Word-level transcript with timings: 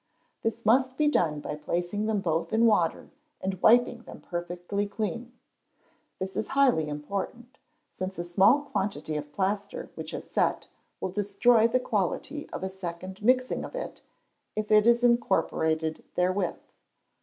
This 0.41 0.65
must 0.65 0.97
be 0.97 1.07
done 1.07 1.41
by 1.41 1.53
placing 1.53 2.07
them 2.07 2.21
both 2.21 2.51
in 2.51 2.65
water 2.65 3.11
and 3.39 3.61
wiping 3.61 4.01
them 4.01 4.19
perfectly 4.19 4.87
clean. 4.87 5.31
This 6.17 6.35
is 6.35 6.47
highly 6.57 6.89
important, 6.89 7.59
since 7.91 8.17
a 8.17 8.23
small 8.23 8.61
quantity 8.61 9.15
of 9.15 9.31
plaster 9.31 9.91
which 9.93 10.09
has 10.09 10.25
set 10.25 10.67
will 10.99 11.11
destroy 11.11 11.67
the 11.67 11.79
quality 11.79 12.49
of 12.49 12.63
a 12.63 12.69
second 12.71 13.21
mixing 13.21 13.63
if 13.63 14.71
it 14.71 14.87
is 14.87 15.03
incorporated 15.03 16.03
therewith. 16.15 16.57